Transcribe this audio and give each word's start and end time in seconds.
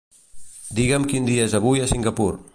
Digue'm 0.79 1.05
quin 1.13 1.29
dia 1.31 1.47
és 1.51 1.57
avui 1.61 1.85
a 1.85 1.91
Singapur. 1.95 2.31